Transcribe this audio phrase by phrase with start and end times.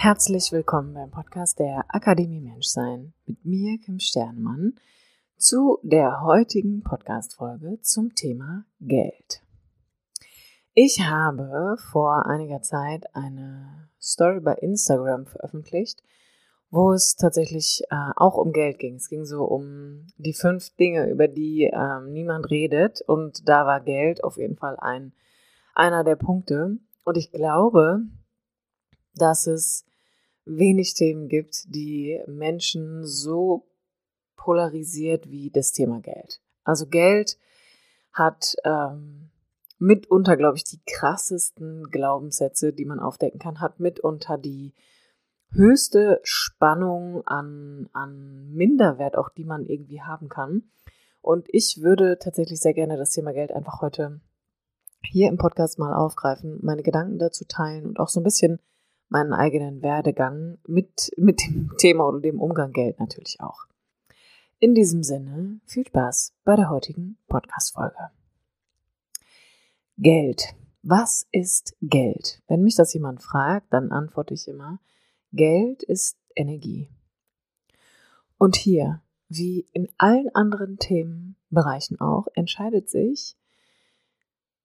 [0.00, 4.74] Herzlich willkommen beim Podcast der Akademie Menschsein mit mir, Kim Sternemann,
[5.36, 9.42] zu der heutigen Podcast-Folge zum Thema Geld.
[10.72, 16.00] Ich habe vor einiger Zeit eine Story bei Instagram veröffentlicht,
[16.70, 18.94] wo es tatsächlich äh, auch um Geld ging.
[18.94, 23.00] Es ging so um die fünf Dinge, über die äh, niemand redet.
[23.00, 25.12] Und da war Geld auf jeden Fall ein,
[25.74, 26.78] einer der Punkte.
[27.02, 28.02] Und ich glaube,
[29.16, 29.84] dass es
[30.48, 33.66] wenig Themen gibt, die Menschen so
[34.36, 36.40] polarisiert wie das Thema Geld.
[36.64, 37.38] Also Geld
[38.12, 39.30] hat ähm,
[39.78, 44.74] mitunter, glaube ich, die krassesten Glaubenssätze, die man aufdecken kann, hat mitunter die
[45.50, 50.64] höchste Spannung an, an Minderwert, auch die man irgendwie haben kann.
[51.20, 54.20] Und ich würde tatsächlich sehr gerne das Thema Geld einfach heute
[55.02, 58.60] hier im Podcast mal aufgreifen, meine Gedanken dazu teilen und auch so ein bisschen
[59.08, 63.66] meinen eigenen Werdegang mit, mit dem Thema oder dem Umgang Geld natürlich auch.
[64.60, 68.10] In diesem Sinne, viel Spaß bei der heutigen Podcast-Folge.
[69.98, 70.54] Geld.
[70.82, 72.40] Was ist Geld?
[72.46, 74.80] Wenn mich das jemand fragt, dann antworte ich immer,
[75.32, 76.88] Geld ist Energie.
[78.38, 83.36] Und hier, wie in allen anderen Themenbereichen auch, entscheidet sich,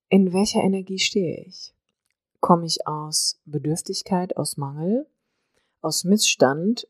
[0.09, 1.72] in welcher Energie stehe ich.
[2.43, 5.07] Komme ich aus Bedürftigkeit, aus Mangel,
[5.79, 6.89] aus Missstand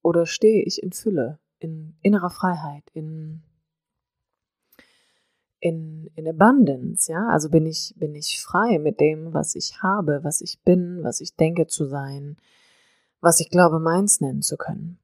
[0.00, 3.42] oder stehe ich in Fülle, in innerer Freiheit, in,
[5.60, 7.28] in, in Abundance, ja?
[7.28, 11.20] Also bin ich, bin ich frei mit dem, was ich habe, was ich bin, was
[11.20, 12.38] ich denke zu sein,
[13.20, 14.98] was ich glaube, meins nennen zu können.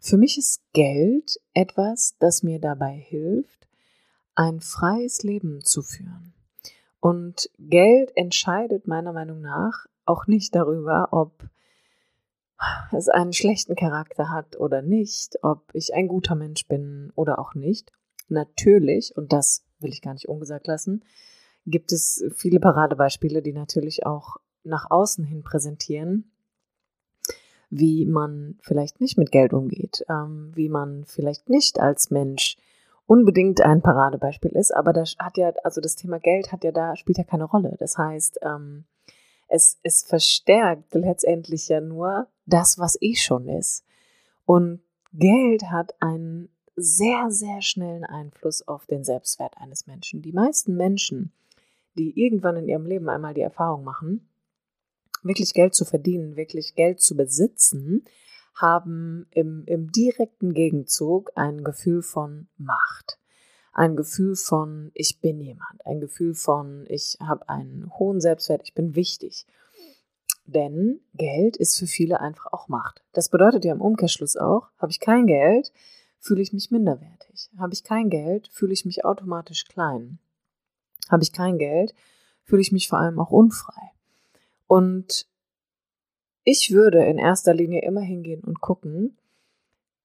[0.00, 3.68] Für mich ist Geld etwas, das mir dabei hilft,
[4.34, 6.34] ein freies Leben zu führen.
[7.00, 11.32] Und Geld entscheidet meiner Meinung nach auch nicht darüber, ob
[12.92, 17.54] es einen schlechten Charakter hat oder nicht, ob ich ein guter Mensch bin oder auch
[17.54, 17.90] nicht.
[18.28, 21.04] Natürlich, und das will ich gar nicht ungesagt lassen,
[21.66, 26.30] gibt es viele Paradebeispiele, die natürlich auch nach außen hin präsentieren,
[27.70, 32.56] wie man vielleicht nicht mit Geld umgeht, ähm, wie man vielleicht nicht als Mensch
[33.10, 36.94] unbedingt ein Paradebeispiel ist, aber das hat ja, also das Thema Geld hat ja da,
[36.94, 37.74] spielt ja keine Rolle.
[37.80, 38.84] Das heißt, ähm,
[39.48, 43.84] es, es verstärkt letztendlich ja nur das, was eh schon ist.
[44.44, 44.80] Und
[45.12, 50.22] Geld hat einen sehr, sehr schnellen Einfluss auf den Selbstwert eines Menschen.
[50.22, 51.32] Die meisten Menschen,
[51.98, 54.28] die irgendwann in ihrem Leben einmal die Erfahrung machen,
[55.24, 58.04] wirklich Geld zu verdienen, wirklich Geld zu besitzen,
[58.54, 63.18] haben im, im direkten Gegenzug ein Gefühl von Macht,
[63.72, 68.74] ein Gefühl von ich bin jemand, ein Gefühl von ich habe einen hohen Selbstwert, ich
[68.74, 69.46] bin wichtig.
[70.44, 73.04] Denn Geld ist für viele einfach auch Macht.
[73.12, 75.72] Das bedeutet ja im Umkehrschluss auch, habe ich kein Geld,
[76.18, 77.50] fühle ich mich minderwertig.
[77.58, 80.18] Habe ich kein Geld, fühle ich mich automatisch klein.
[81.08, 81.94] Habe ich kein Geld,
[82.44, 83.92] fühle ich mich vor allem auch unfrei.
[84.66, 85.26] Und
[86.44, 89.16] ich würde in erster Linie immer hingehen und gucken,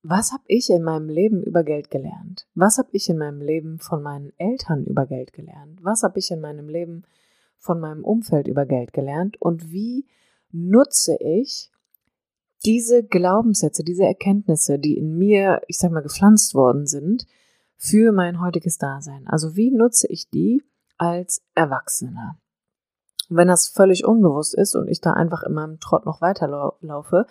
[0.08, 2.48] was habe ich in meinem Leben über Geld gelernt?
[2.54, 5.80] Was habe ich in meinem Leben von meinen Eltern über Geld gelernt?
[5.84, 7.04] Was habe ich in meinem Leben
[7.58, 9.42] von meinem Umfeld über Geld gelernt?
[9.42, 10.06] Und wie
[10.52, 11.72] nutze ich
[12.66, 17.26] diese Glaubenssätze, diese Erkenntnisse, die in mir, ich sag mal, gepflanzt worden sind,
[17.76, 19.26] für mein heutiges Dasein?
[19.28, 20.64] Also wie nutze ich die
[20.98, 22.38] als Erwachsener?
[23.30, 27.26] Wenn das völlig unbewusst ist und ich da einfach in meinem Trott noch weiterlaufe,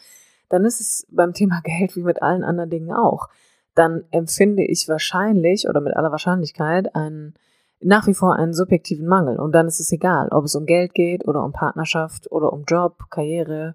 [0.48, 3.28] dann ist es beim Thema Geld wie mit allen anderen Dingen auch.
[3.74, 7.34] Dann empfinde ich wahrscheinlich oder mit aller Wahrscheinlichkeit einen,
[7.80, 9.38] nach wie vor einen subjektiven Mangel.
[9.38, 12.64] Und dann ist es egal, ob es um Geld geht oder um Partnerschaft oder um
[12.64, 13.74] Job, Karriere,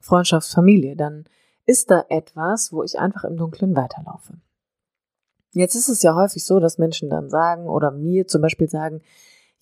[0.00, 0.96] Freundschaft, Familie.
[0.96, 1.24] Dann
[1.66, 4.34] ist da etwas, wo ich einfach im Dunkeln weiterlaufe.
[5.52, 9.02] Jetzt ist es ja häufig so, dass Menschen dann sagen oder mir zum Beispiel sagen,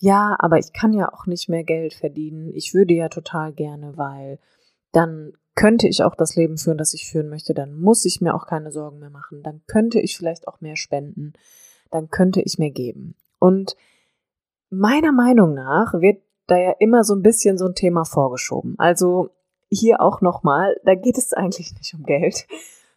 [0.03, 2.51] ja, aber ich kann ja auch nicht mehr Geld verdienen.
[2.53, 4.37] Ich würde ja total gerne, weil
[4.91, 7.53] dann könnte ich auch das Leben führen, das ich führen möchte.
[7.53, 9.43] Dann muss ich mir auch keine Sorgen mehr machen.
[9.43, 11.31] Dann könnte ich vielleicht auch mehr spenden.
[11.89, 13.15] Dann könnte ich mehr geben.
[13.39, 13.77] Und
[14.69, 18.75] meiner Meinung nach wird da ja immer so ein bisschen so ein Thema vorgeschoben.
[18.79, 19.29] Also
[19.69, 22.45] hier auch nochmal, da geht es eigentlich nicht um Geld,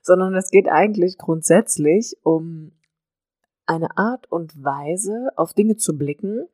[0.02, 2.72] sondern es geht eigentlich grundsätzlich um
[3.64, 6.48] eine Art und Weise, auf Dinge zu blicken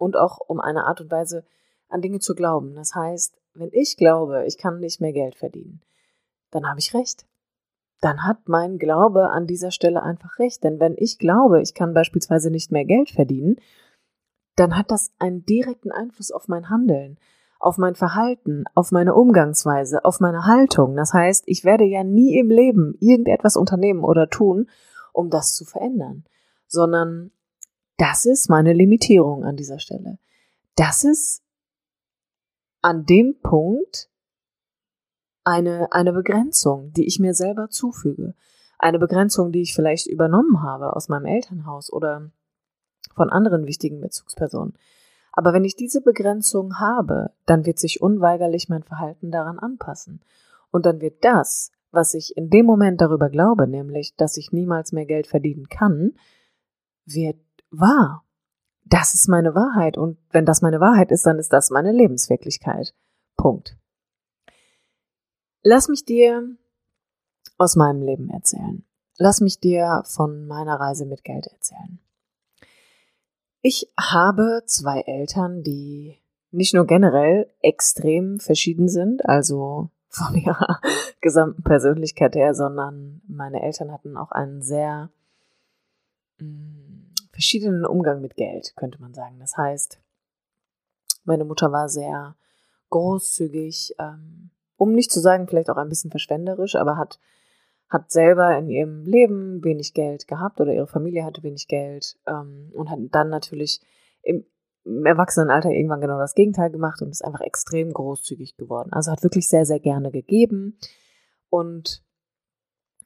[0.00, 1.44] und auch um eine Art und Weise,
[1.88, 2.74] an Dinge zu glauben.
[2.74, 5.82] Das heißt, wenn ich glaube, ich kann nicht mehr Geld verdienen,
[6.50, 7.26] dann habe ich recht.
[8.00, 10.64] Dann hat mein Glaube an dieser Stelle einfach recht.
[10.64, 13.56] Denn wenn ich glaube, ich kann beispielsweise nicht mehr Geld verdienen,
[14.56, 17.18] dann hat das einen direkten Einfluss auf mein Handeln,
[17.58, 20.96] auf mein Verhalten, auf meine Umgangsweise, auf meine Haltung.
[20.96, 24.70] Das heißt, ich werde ja nie im Leben irgendetwas unternehmen oder tun,
[25.12, 26.24] um das zu verändern,
[26.66, 27.32] sondern
[28.00, 30.18] das ist meine Limitierung an dieser Stelle.
[30.74, 31.42] Das ist
[32.80, 34.08] an dem Punkt
[35.44, 38.34] eine, eine Begrenzung, die ich mir selber zufüge.
[38.78, 42.30] Eine Begrenzung, die ich vielleicht übernommen habe aus meinem Elternhaus oder
[43.14, 44.72] von anderen wichtigen Bezugspersonen.
[45.32, 50.22] Aber wenn ich diese Begrenzung habe, dann wird sich unweigerlich mein Verhalten daran anpassen.
[50.70, 54.92] Und dann wird das, was ich in dem Moment darüber glaube, nämlich, dass ich niemals
[54.92, 56.14] mehr Geld verdienen kann,
[57.04, 57.36] wird
[57.70, 58.24] wahr.
[58.84, 59.96] Das ist meine Wahrheit.
[59.96, 62.94] Und wenn das meine Wahrheit ist, dann ist das meine Lebenswirklichkeit.
[63.36, 63.76] Punkt.
[65.62, 66.56] Lass mich dir
[67.58, 68.84] aus meinem Leben erzählen.
[69.18, 72.00] Lass mich dir von meiner Reise mit Geld erzählen.
[73.62, 76.18] Ich habe zwei Eltern, die
[76.50, 80.80] nicht nur generell extrem verschieden sind, also von ihrer
[81.20, 85.10] gesamten Persönlichkeit her, sondern meine Eltern hatten auch einen sehr
[86.38, 86.89] mh, mm,
[87.40, 89.38] verschiedenen Umgang mit Geld, könnte man sagen.
[89.40, 89.98] Das heißt,
[91.24, 92.36] meine Mutter war sehr
[92.90, 97.18] großzügig, ähm, um nicht zu sagen, vielleicht auch ein bisschen verschwenderisch, aber hat
[97.90, 102.70] hat selber in ihrem Leben wenig Geld gehabt oder ihre Familie hatte wenig Geld ähm,
[102.72, 103.80] und hat dann natürlich
[104.22, 104.44] im,
[104.84, 108.92] im Erwachsenenalter irgendwann genau das Gegenteil gemacht und ist einfach extrem großzügig geworden.
[108.92, 110.78] Also hat wirklich sehr, sehr gerne gegeben
[111.48, 112.04] und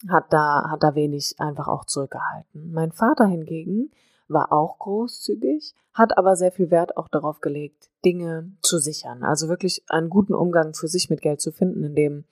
[0.07, 2.71] hat da, hat da wenig einfach auch zurückgehalten.
[2.71, 3.91] Mein Vater hingegen
[4.29, 9.23] war auch großzügig, hat aber sehr viel Wert auch darauf gelegt, Dinge zu sichern.
[9.23, 12.25] Also wirklich einen guten Umgang für sich mit Geld zu finden, indem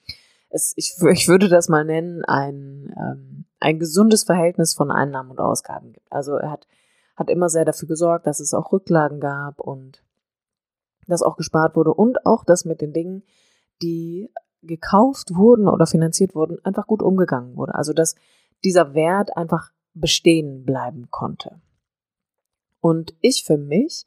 [0.50, 5.40] es, ich, ich würde das mal nennen, ein, ähm, ein gesundes Verhältnis von Einnahmen und
[5.40, 6.10] Ausgaben gibt.
[6.10, 6.66] Also er hat,
[7.16, 10.02] hat immer sehr dafür gesorgt, dass es auch Rücklagen gab und
[11.06, 13.22] dass auch gespart wurde und auch, dass mit den Dingen,
[13.82, 14.30] die
[14.62, 17.74] gekauft wurden oder finanziert wurden, einfach gut umgegangen wurde.
[17.74, 18.14] Also dass
[18.64, 21.60] dieser Wert einfach bestehen bleiben konnte.
[22.82, 24.04] Und ich für mich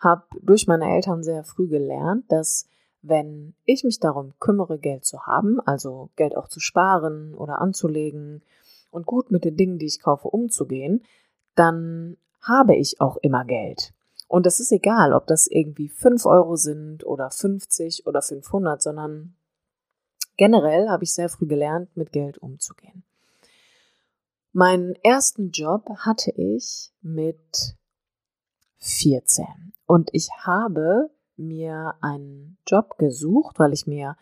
[0.00, 2.68] habe durch meine Eltern sehr früh gelernt, dass
[3.00, 8.42] wenn ich mich darum kümmere, Geld zu haben, also Geld auch zu sparen oder anzulegen
[8.90, 11.04] und gut mit den Dingen, die ich kaufe, umzugehen,
[11.54, 13.94] dann habe ich auch immer Geld.
[14.26, 19.36] Und das ist egal, ob das irgendwie 5 Euro sind oder 50 oder 500, sondern
[20.36, 23.04] generell habe ich sehr früh gelernt, mit Geld umzugehen.
[24.52, 27.76] Meinen ersten Job hatte ich mit
[28.78, 34.16] 14 und ich habe mir einen Job gesucht, weil ich mir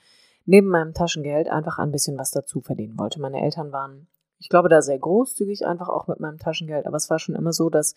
[0.47, 3.21] neben meinem Taschengeld einfach ein bisschen was dazu verdienen wollte.
[3.21, 4.09] Meine Eltern waren,
[4.39, 7.53] ich glaube, da sehr großzügig einfach auch mit meinem Taschengeld, aber es war schon immer
[7.53, 7.95] so, dass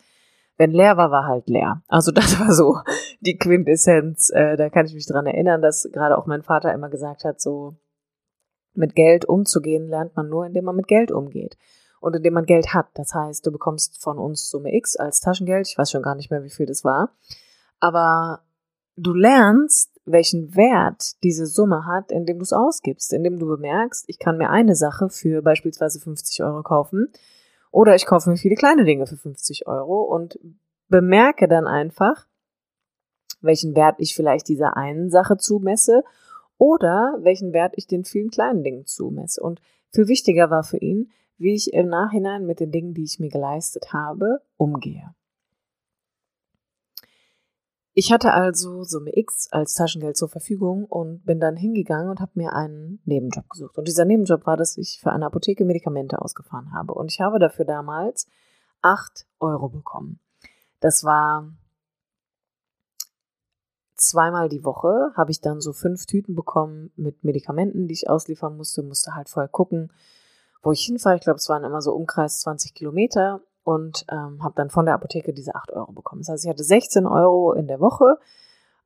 [0.57, 1.83] wenn leer war, war halt leer.
[1.87, 2.77] Also das war so
[3.19, 4.29] die Quintessenz.
[4.33, 7.41] Äh, da kann ich mich dran erinnern, dass gerade auch mein Vater immer gesagt hat,
[7.41, 7.75] so
[8.73, 11.57] mit Geld umzugehen lernt man nur, indem man mit Geld umgeht
[11.99, 12.87] und indem man Geld hat.
[12.93, 15.67] Das heißt, du bekommst von uns Summe X als Taschengeld.
[15.67, 17.11] Ich weiß schon gar nicht mehr, wie viel das war.
[17.79, 18.41] Aber
[18.95, 24.19] du lernst, welchen Wert diese Summe hat, indem du es ausgibst, indem du bemerkst, ich
[24.19, 27.11] kann mir eine Sache für beispielsweise 50 Euro kaufen
[27.71, 30.39] oder ich kaufe mir viele kleine Dinge für 50 Euro und
[30.87, 32.27] bemerke dann einfach,
[33.41, 36.03] welchen Wert ich vielleicht dieser einen Sache zumesse
[36.57, 39.41] oder welchen Wert ich den vielen kleinen Dingen zumesse.
[39.41, 39.61] Und
[39.91, 43.29] viel wichtiger war für ihn, wie ich im Nachhinein mit den Dingen, die ich mir
[43.29, 45.13] geleistet habe, umgehe.
[47.99, 52.33] Ich hatte also Summe X als Taschengeld zur Verfügung und bin dann hingegangen und habe
[52.35, 53.75] mir einen Nebenjob gesucht.
[53.75, 56.93] Und dieser Nebenjob war, dass ich für eine Apotheke Medikamente ausgefahren habe.
[56.93, 58.27] Und ich habe dafür damals
[58.83, 60.19] acht Euro bekommen.
[60.79, 61.51] Das war
[63.95, 68.55] zweimal die Woche, habe ich dann so fünf Tüten bekommen mit Medikamenten, die ich ausliefern
[68.55, 68.83] musste.
[68.83, 69.91] Musste halt vorher gucken,
[70.67, 71.15] wo ich hinfahre.
[71.15, 74.95] Ich glaube, es waren immer so Umkreis 20 Kilometer und ähm, habe dann von der
[74.95, 76.21] Apotheke diese 8 Euro bekommen.
[76.21, 78.17] Das heißt, ich hatte 16 Euro in der Woche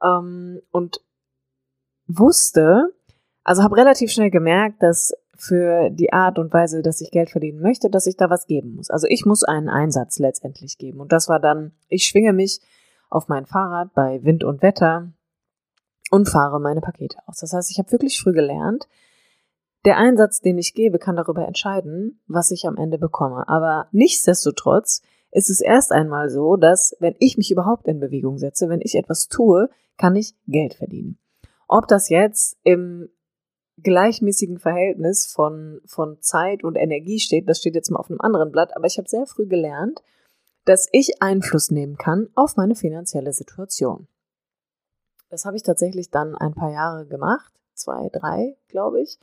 [0.03, 1.01] ähm, und
[2.05, 2.93] wusste,
[3.43, 7.63] also habe relativ schnell gemerkt, dass für die Art und Weise, dass ich Geld verdienen
[7.63, 8.91] möchte, dass ich da was geben muss.
[8.91, 10.99] Also ich muss einen Einsatz letztendlich geben.
[10.99, 12.61] Und das war dann, ich schwinge mich
[13.09, 15.11] auf mein Fahrrad bei Wind und Wetter
[16.11, 17.39] und fahre meine Pakete aus.
[17.39, 18.87] Das heißt, ich habe wirklich früh gelernt,
[19.85, 23.47] der Einsatz, den ich gebe, kann darüber entscheiden, was ich am Ende bekomme.
[23.47, 28.69] Aber nichtsdestotrotz ist es erst einmal so, dass wenn ich mich überhaupt in Bewegung setze,
[28.69, 31.17] wenn ich etwas tue, kann ich Geld verdienen.
[31.67, 33.09] Ob das jetzt im
[33.81, 38.51] gleichmäßigen Verhältnis von, von Zeit und Energie steht, das steht jetzt mal auf einem anderen
[38.51, 40.03] Blatt, aber ich habe sehr früh gelernt,
[40.65, 44.07] dass ich Einfluss nehmen kann auf meine finanzielle Situation.
[45.29, 49.17] Das habe ich tatsächlich dann ein paar Jahre gemacht, zwei, drei, glaube ich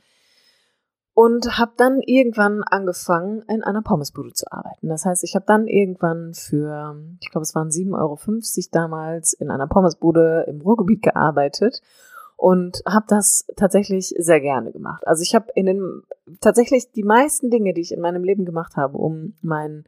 [1.19, 4.87] und habe dann irgendwann angefangen, in einer Pommesbude zu arbeiten.
[4.87, 8.17] Das heißt, ich habe dann irgendwann für, ich glaube, es waren 7,50 Euro
[8.71, 11.81] damals in einer Pommesbude im Ruhrgebiet gearbeitet
[12.37, 15.05] und habe das tatsächlich sehr gerne gemacht.
[15.05, 16.03] Also ich habe in den
[16.39, 19.83] tatsächlich die meisten Dinge, die ich in meinem Leben gemacht habe, um mein,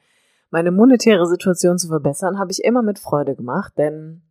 [0.50, 4.22] meine monetäre Situation zu verbessern, habe ich immer mit Freude gemacht, denn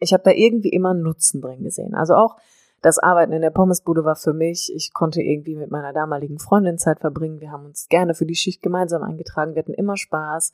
[0.00, 1.94] ich habe da irgendwie immer Nutzen drin gesehen.
[1.94, 2.36] Also auch
[2.82, 6.78] das Arbeiten in der Pommesbude war für mich, ich konnte irgendwie mit meiner damaligen Freundin
[6.78, 7.40] Zeit verbringen.
[7.40, 9.54] Wir haben uns gerne für die Schicht gemeinsam eingetragen.
[9.54, 10.52] Wir hatten immer Spaß.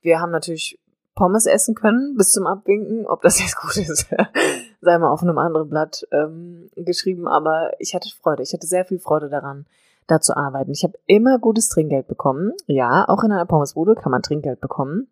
[0.00, 0.80] Wir haben natürlich
[1.14, 3.06] Pommes essen können bis zum Abwinken.
[3.06, 4.08] Ob das jetzt gut ist,
[4.80, 7.28] sei mal auf einem anderen Blatt ähm, geschrieben.
[7.28, 8.42] Aber ich hatte Freude.
[8.42, 9.66] Ich hatte sehr viel Freude daran,
[10.08, 10.72] da zu arbeiten.
[10.72, 12.52] Ich habe immer gutes Trinkgeld bekommen.
[12.66, 15.08] Ja, auch in einer Pommesbude kann man Trinkgeld bekommen.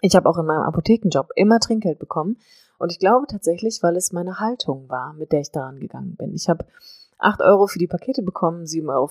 [0.00, 2.38] Ich habe auch in meinem Apothekenjob immer Trinkgeld bekommen.
[2.78, 6.34] Und ich glaube tatsächlich, weil es meine Haltung war, mit der ich daran gegangen bin.
[6.34, 6.64] Ich habe
[7.18, 9.08] 8 Euro für die Pakete bekommen, 7,50 Euro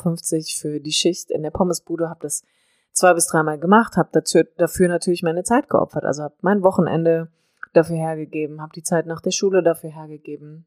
[0.59, 2.43] für die Schicht in der Pommesbude, habe das
[2.91, 4.09] zwei bis dreimal gemacht, habe
[4.57, 6.05] dafür natürlich meine Zeit geopfert.
[6.05, 7.29] Also habe mein Wochenende
[7.73, 10.65] dafür hergegeben, habe die Zeit nach der Schule dafür hergegeben.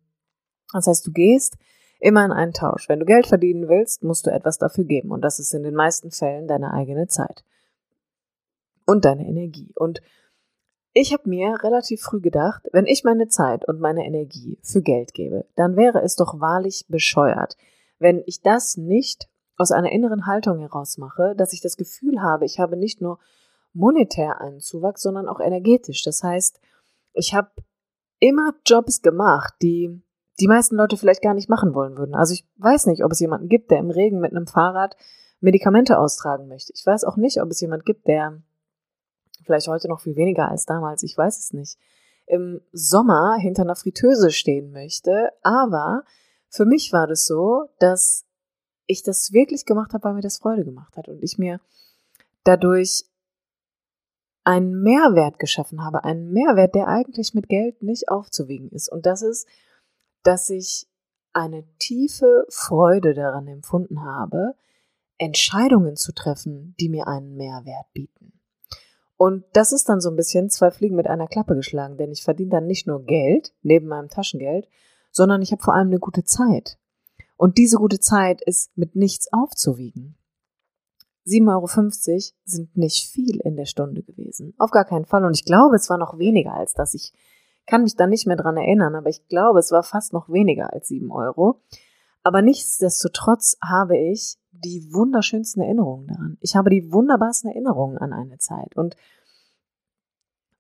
[0.73, 1.57] Das heißt, du gehst
[2.01, 2.89] immer in einen Tausch.
[2.89, 5.11] Wenn du Geld verdienen willst, musst du etwas dafür geben.
[5.11, 7.45] Und das ist in den meisten Fällen deine eigene Zeit.
[8.87, 9.73] Und deine Energie.
[9.75, 10.01] Und
[11.01, 15.15] ich habe mir relativ früh gedacht, wenn ich meine Zeit und meine Energie für Geld
[15.15, 17.57] gebe, dann wäre es doch wahrlich bescheuert,
[18.01, 22.47] wenn ich das nicht aus einer inneren Haltung heraus mache, dass ich das Gefühl habe,
[22.47, 23.21] ich habe nicht nur
[23.73, 26.03] monetär einen Zuwachs, sondern auch energetisch.
[26.03, 26.61] Das heißt,
[27.13, 27.51] ich habe
[28.19, 30.03] immer Jobs gemacht, die
[30.41, 32.17] die meisten Leute vielleicht gar nicht machen wollen würden.
[32.17, 34.97] Also ich weiß nicht, ob es jemanden gibt, der im Regen mit einem Fahrrad
[35.39, 36.73] Medikamente austragen möchte.
[36.75, 38.43] Ich weiß auch nicht, ob es jemand gibt, der
[39.45, 41.79] vielleicht heute noch viel weniger als damals, ich weiß es nicht,
[42.27, 45.31] im Sommer hinter einer Fritteuse stehen möchte.
[45.43, 46.05] Aber
[46.49, 48.25] für mich war das so, dass
[48.87, 51.61] ich das wirklich gemacht habe, weil mir das Freude gemacht hat und ich mir
[52.45, 53.05] dadurch
[54.45, 58.91] einen Mehrwert geschaffen habe, einen Mehrwert, der eigentlich mit Geld nicht aufzuwiegen ist.
[58.91, 59.47] Und das ist,
[60.23, 60.87] dass ich
[61.35, 64.55] eine tiefe Freude daran empfunden habe,
[65.19, 68.38] Entscheidungen zu treffen, die mir einen Mehrwert bieten.
[69.19, 72.23] Und das ist dann so ein bisschen zwei Fliegen mit einer Klappe geschlagen, denn ich
[72.23, 74.69] verdiene dann nicht nur Geld neben meinem Taschengeld,
[75.11, 76.79] sondern ich habe vor allem eine gute Zeit.
[77.37, 80.17] Und diese gute Zeit ist mit nichts aufzuwiegen.
[81.27, 84.55] 7,50 Euro sind nicht viel in der Stunde gewesen.
[84.57, 85.25] Auf gar keinen Fall.
[85.25, 86.95] Und ich glaube, es war noch weniger als das.
[86.95, 87.13] Ich
[87.67, 90.73] kann mich da nicht mehr dran erinnern, aber ich glaube, es war fast noch weniger
[90.73, 91.61] als 7 Euro.
[92.29, 96.37] Aber nichtsdestotrotz habe ich die wunderschönsten Erinnerungen daran.
[96.43, 98.77] Ich habe die wunderbarsten Erinnerungen an eine Zeit.
[98.77, 98.97] Und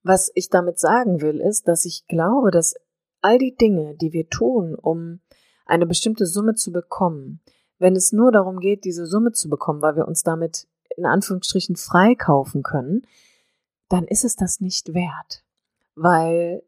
[0.03, 2.75] was ich damit sagen will, ist, dass ich glaube, dass
[3.21, 5.21] all die Dinge, die wir tun, um
[5.67, 7.43] eine bestimmte Summe zu bekommen,
[7.79, 11.77] wenn es nur darum geht, diese Summe zu bekommen, weil wir uns damit in Anführungsstrichen
[11.77, 13.03] freikaufen können,
[13.91, 15.45] dann ist es das nicht wert.
[15.97, 16.63] Weil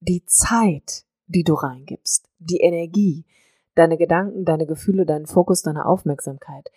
[0.00, 3.26] die Zeit, die du reingibst, die Energie,
[3.76, 6.70] deine Gedanken, deine Gefühle, deinen Fokus, deine Aufmerksamkeit,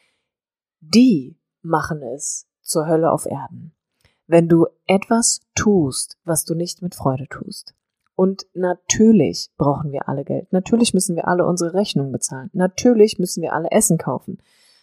[0.79, 3.73] die machen es zur Hölle auf Erden.
[4.27, 7.73] Wenn du etwas tust, was du nicht mit Freude tust.
[8.15, 10.51] Und natürlich brauchen wir alle Geld.
[10.51, 12.49] Natürlich müssen wir alle unsere Rechnungen bezahlen.
[12.53, 14.39] Natürlich müssen wir alle Essen kaufen.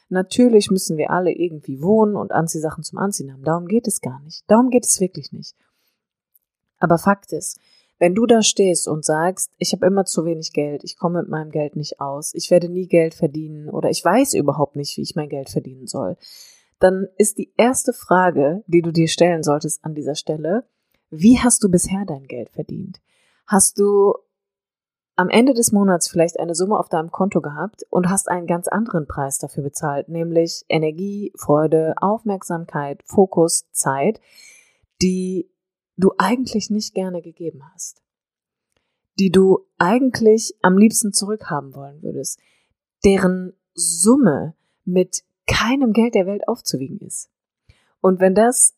[0.08, 3.44] Natürlich müssen wir alle irgendwie wohnen und Anziehsachen zum Anziehen haben.
[3.44, 4.42] Darum geht es gar nicht.
[4.50, 5.54] Darum geht es wirklich nicht.
[6.78, 7.60] Aber Fakt ist,
[7.98, 11.30] wenn du da stehst und sagst, ich habe immer zu wenig Geld, ich komme mit
[11.30, 15.02] meinem Geld nicht aus, ich werde nie Geld verdienen oder ich weiß überhaupt nicht, wie
[15.02, 16.16] ich mein Geld verdienen soll,
[16.78, 20.64] dann ist die erste Frage, die du dir stellen solltest an dieser Stelle,
[21.10, 23.00] wie hast du bisher dein Geld verdient?
[23.46, 24.14] Hast du
[25.14, 28.68] am Ende des Monats vielleicht eine Summe auf deinem Konto gehabt und hast einen ganz
[28.68, 34.20] anderen Preis dafür bezahlt, nämlich Energie, Freude, Aufmerksamkeit, Fokus, Zeit,
[35.00, 35.48] die
[35.96, 38.02] du eigentlich nicht gerne gegeben hast,
[39.18, 42.38] die du eigentlich am liebsten zurückhaben wollen würdest,
[43.04, 47.30] deren Summe mit keinem Geld der Welt aufzuwiegen ist.
[48.00, 48.74] Und wenn das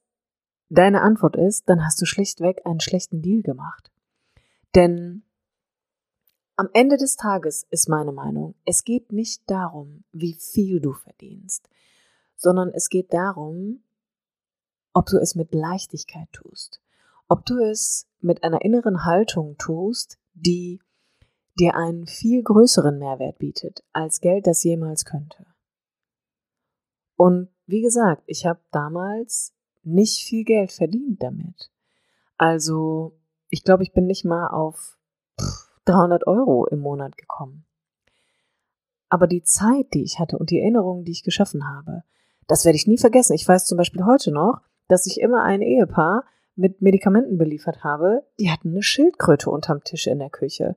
[0.69, 3.91] deine Antwort ist, dann hast du schlichtweg einen schlechten Deal gemacht.
[4.75, 5.23] Denn
[6.57, 11.69] am Ende des Tages ist meine Meinung, es geht nicht darum, wie viel du verdienst,
[12.37, 13.83] sondern es geht darum,
[14.93, 16.81] ob du es mit Leichtigkeit tust,
[17.29, 20.81] ob du es mit einer inneren Haltung tust, die
[21.59, 25.47] dir einen viel größeren Mehrwert bietet, als Geld das jemals könnte.
[27.17, 31.71] Und wie gesagt, ich habe damals nicht viel Geld verdient damit.
[32.37, 33.19] Also,
[33.51, 34.99] ich glaube, ich bin nicht mal auf
[35.85, 37.65] 300 Euro im Monat gekommen.
[39.09, 42.05] Aber die Zeit, die ich hatte und die Erinnerungen, die ich geschaffen habe,
[42.47, 43.35] das werde ich nie vergessen.
[43.35, 46.25] Ich weiß zum Beispiel heute noch, dass ich immer ein Ehepaar
[46.59, 50.77] mit Medikamenten beliefert habe, die hatten eine Schildkröte unterm Tisch in der Küche.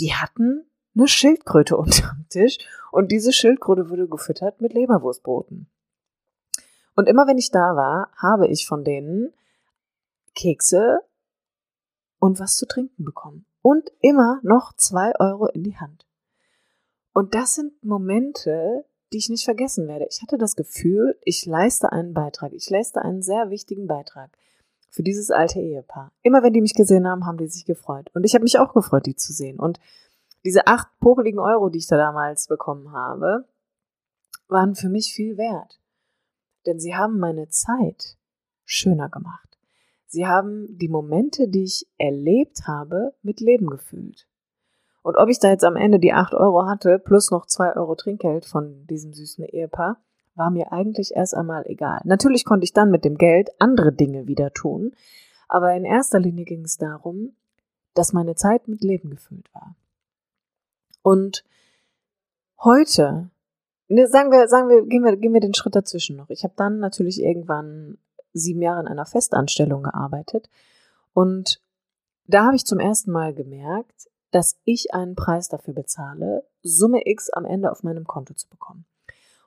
[0.00, 2.58] Die hatten eine Schildkröte unterm Tisch
[2.90, 5.68] und diese Schildkröte wurde gefüttert mit Leberwurstbroten.
[6.96, 9.32] Und immer wenn ich da war, habe ich von denen
[10.34, 11.00] Kekse
[12.18, 13.46] und was zu trinken bekommen.
[13.62, 16.06] Und immer noch zwei Euro in die Hand.
[17.12, 20.06] Und das sind Momente, die ich nicht vergessen werde.
[20.10, 22.52] Ich hatte das Gefühl, ich leiste einen Beitrag.
[22.52, 24.36] Ich leiste einen sehr wichtigen Beitrag
[24.96, 26.10] für dieses alte Ehepaar.
[26.22, 28.10] Immer wenn die mich gesehen haben, haben die sich gefreut.
[28.14, 29.60] Und ich habe mich auch gefreut, die zu sehen.
[29.60, 29.78] Und
[30.44, 33.44] diese acht popeligen Euro, die ich da damals bekommen habe,
[34.48, 35.78] waren für mich viel wert
[36.66, 38.16] denn sie haben meine Zeit
[38.64, 39.58] schöner gemacht.
[40.06, 44.28] Sie haben die Momente, die ich erlebt habe, mit Leben gefüllt.
[45.02, 47.94] Und ob ich da jetzt am Ende die acht Euro hatte, plus noch zwei Euro
[47.94, 50.00] Trinkgeld von diesem süßen Ehepaar,
[50.36, 52.00] war mir eigentlich erst einmal egal.
[52.04, 54.92] Natürlich konnte ich dann mit dem Geld andere Dinge wieder tun,
[55.48, 57.34] aber in erster Linie ging es darum,
[57.94, 59.74] dass meine Zeit mit Leben gefüllt war.
[61.02, 61.44] Und
[62.62, 63.30] heute
[63.88, 66.28] Ne, sagen wir, sagen wir, gehen wir, gehen wir den Schritt dazwischen noch.
[66.30, 67.98] Ich habe dann natürlich irgendwann
[68.32, 70.50] sieben Jahre in einer Festanstellung gearbeitet
[71.14, 71.60] und
[72.26, 77.30] da habe ich zum ersten Mal gemerkt, dass ich einen Preis dafür bezahle, Summe X
[77.30, 78.84] am Ende auf meinem Konto zu bekommen.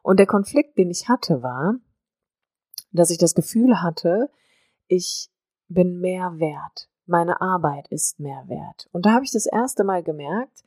[0.01, 1.75] Und der Konflikt, den ich hatte, war,
[2.91, 4.29] dass ich das Gefühl hatte,
[4.87, 5.29] ich
[5.67, 6.89] bin mehr wert.
[7.05, 8.89] Meine Arbeit ist mehr wert.
[8.91, 10.63] Und da habe ich das erste Mal gemerkt,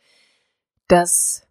[0.88, 1.46] dass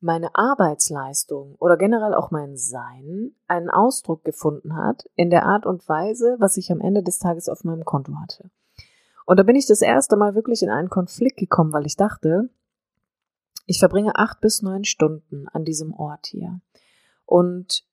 [0.00, 5.88] meine Arbeitsleistung oder generell auch mein Sein einen Ausdruck gefunden hat in der Art und
[5.88, 8.50] Weise, was ich am Ende des Tages auf meinem Konto hatte.
[9.24, 12.50] Und da bin ich das erste Mal wirklich in einen Konflikt gekommen, weil ich dachte,
[13.66, 16.60] ich verbringe acht bis neun Stunden an diesem Ort hier.
[17.26, 17.84] Und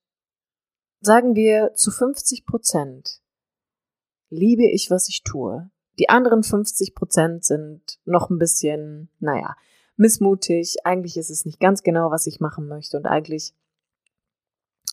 [1.00, 3.22] sagen wir zu 50 Prozent
[4.32, 5.70] liebe ich, was ich tue.
[5.98, 9.54] Die anderen 50 Prozent sind noch ein bisschen, naja,
[9.96, 13.54] missmutig, eigentlich ist es nicht ganz genau, was ich machen möchte und eigentlich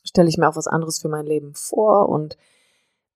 [0.03, 2.37] stelle ich mir auch was anderes für mein Leben vor und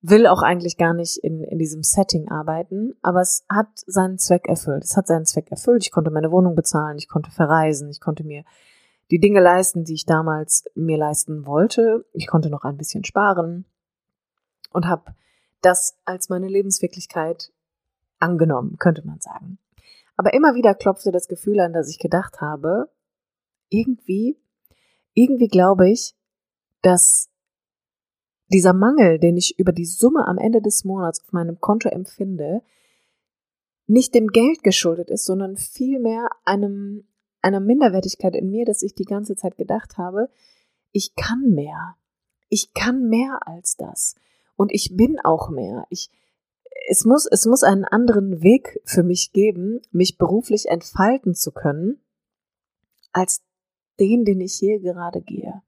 [0.01, 4.47] will auch eigentlich gar nicht in, in diesem Setting arbeiten, aber es hat seinen Zweck
[4.47, 4.83] erfüllt.
[4.83, 5.83] Es hat seinen Zweck erfüllt.
[5.83, 8.43] Ich konnte meine Wohnung bezahlen, ich konnte verreisen, ich konnte mir
[9.13, 12.03] die Dinge leisten, die ich damals mir leisten wollte.
[12.13, 13.63] Ich konnte noch ein bisschen sparen
[14.71, 15.13] und habe
[15.61, 17.51] das als meine Lebenswirklichkeit
[18.17, 19.59] angenommen, könnte man sagen.
[20.17, 22.89] Aber immer wieder klopfte das Gefühl an, dass ich gedacht habe,
[23.69, 24.35] irgendwie,
[25.13, 26.15] irgendwie glaube ich,
[26.81, 27.29] dass
[28.47, 32.63] dieser Mangel, den ich über die Summe am Ende des Monats auf meinem Konto empfinde,
[33.85, 37.05] nicht dem Geld geschuldet ist, sondern vielmehr einem,
[37.43, 40.29] einer Minderwertigkeit in mir, dass ich die ganze Zeit gedacht habe,
[40.91, 41.95] ich kann mehr.
[42.49, 44.15] Ich kann mehr als das.
[44.55, 45.85] Und ich bin auch mehr.
[45.89, 46.09] Ich,
[46.87, 51.99] es muss, es muss einen anderen Weg für mich geben, mich beruflich entfalten zu können,
[53.11, 53.43] als
[53.99, 55.61] den, den ich hier gerade gehe.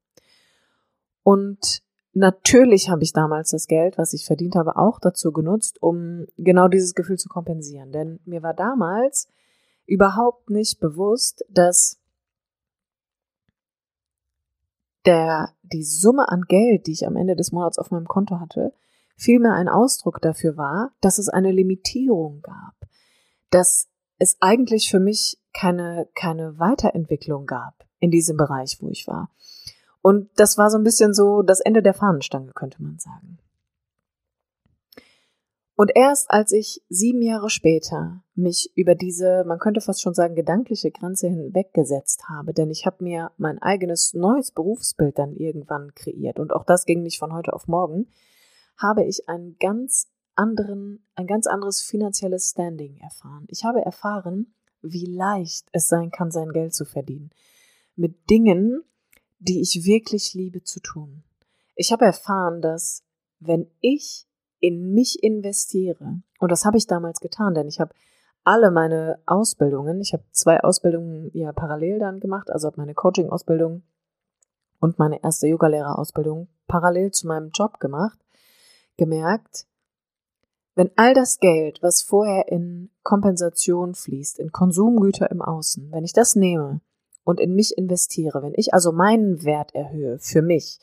[1.23, 1.81] Und
[2.13, 6.67] natürlich habe ich damals das Geld, was ich verdient habe, auch dazu genutzt, um genau
[6.67, 7.91] dieses Gefühl zu kompensieren.
[7.91, 9.27] Denn mir war damals
[9.85, 11.99] überhaupt nicht bewusst, dass
[15.05, 18.73] der, die Summe an Geld, die ich am Ende des Monats auf meinem Konto hatte,
[19.15, 22.73] vielmehr ein Ausdruck dafür war, dass es eine Limitierung gab,
[23.49, 29.29] dass es eigentlich für mich keine, keine Weiterentwicklung gab in diesem Bereich, wo ich war.
[30.01, 33.39] Und das war so ein bisschen so das Ende der Fahnenstange, könnte man sagen.
[35.77, 40.35] Und erst als ich sieben Jahre später mich über diese, man könnte fast schon sagen,
[40.35, 46.39] gedankliche Grenze hinweggesetzt habe, denn ich habe mir mein eigenes neues Berufsbild dann irgendwann kreiert
[46.39, 48.07] und auch das ging nicht von heute auf morgen,
[48.77, 53.45] habe ich einen ganz anderen, ein ganz anderes finanzielles Standing erfahren.
[53.49, 57.31] Ich habe erfahren, wie leicht es sein kann, sein Geld zu verdienen.
[57.95, 58.83] Mit Dingen,
[59.39, 61.23] die ich wirklich liebe zu tun.
[61.75, 63.03] Ich habe erfahren, dass
[63.39, 64.27] wenn ich
[64.65, 67.93] in mich investiere, und das habe ich damals getan, denn ich habe
[68.43, 73.83] alle meine Ausbildungen, ich habe zwei Ausbildungen ja parallel dann gemacht, also habe meine Coaching-Ausbildung
[74.79, 78.19] und meine erste Yogalehrerausbildung parallel zu meinem Job gemacht,
[78.97, 79.67] gemerkt,
[80.73, 86.13] wenn all das Geld, was vorher in Kompensation fließt, in Konsumgüter im Außen, wenn ich
[86.13, 86.81] das nehme
[87.23, 90.79] und in mich investiere, wenn ich also meinen Wert erhöhe für mich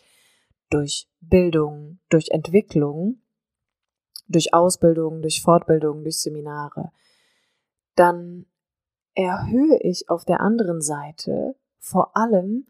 [0.71, 3.22] durch Bildung, durch Entwicklung,
[4.33, 6.91] durch Ausbildung, durch Fortbildung, durch Seminare,
[7.95, 8.47] dann
[9.15, 12.67] erhöhe ich auf der anderen Seite vor allem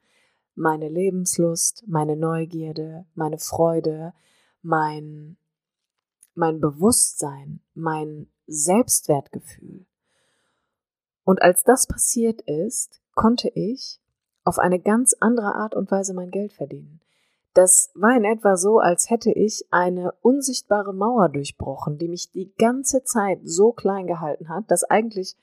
[0.55, 4.13] meine Lebenslust, meine Neugierde, meine Freude,
[4.61, 5.37] mein,
[6.35, 9.87] mein Bewusstsein, mein Selbstwertgefühl.
[11.25, 14.01] Und als das passiert ist, konnte ich
[14.45, 17.02] auf eine ganz andere Art und Weise mein Geld verdienen.
[17.55, 22.53] Das war in etwa so, als hätte ich eine unsichtbare Mauer durchbrochen, die mich die
[22.57, 25.37] ganze Zeit so klein gehalten hat, dass eigentlich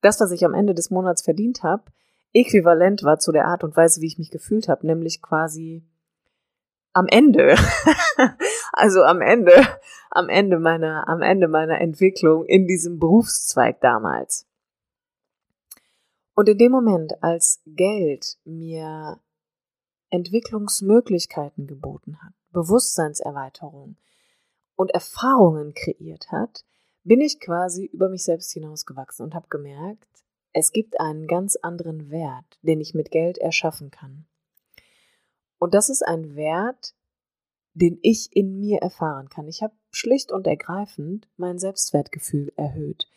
[0.00, 1.84] das, was ich am Ende des Monats verdient habe,
[2.32, 5.84] äquivalent war zu der Art und Weise, wie ich mich gefühlt habe, nämlich quasi
[6.94, 7.54] am Ende,
[8.72, 9.54] also am Ende,
[10.10, 14.46] am Ende meiner, am Ende meiner Entwicklung in diesem Berufszweig damals.
[16.34, 19.18] Und in dem Moment, als Geld mir
[20.12, 23.96] Entwicklungsmöglichkeiten geboten hat, Bewusstseinserweiterung
[24.76, 26.64] und Erfahrungen kreiert hat,
[27.02, 30.06] bin ich quasi über mich selbst hinausgewachsen und habe gemerkt,
[30.52, 34.26] es gibt einen ganz anderen Wert, den ich mit Geld erschaffen kann.
[35.58, 36.94] Und das ist ein Wert,
[37.72, 39.48] den ich in mir erfahren kann.
[39.48, 43.08] Ich habe schlicht und ergreifend mein Selbstwertgefühl erhöht,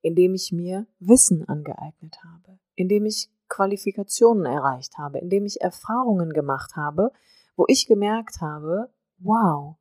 [0.00, 6.76] indem ich mir Wissen angeeignet habe, indem ich Qualifikationen erreicht habe, indem ich Erfahrungen gemacht
[6.76, 7.12] habe,
[7.56, 9.76] wo ich gemerkt habe, wow,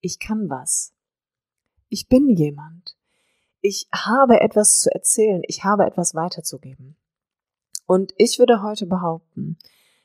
[0.00, 0.92] ich kann was.
[1.88, 2.96] Ich bin jemand.
[3.60, 6.96] Ich habe etwas zu erzählen, ich habe etwas weiterzugeben.
[7.86, 9.58] Und ich würde heute behaupten,